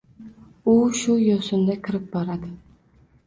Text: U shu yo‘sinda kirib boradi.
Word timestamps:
U 0.71 0.73
shu 0.99 1.17
yo‘sinda 1.25 1.75
kirib 1.87 2.07
boradi. 2.17 2.49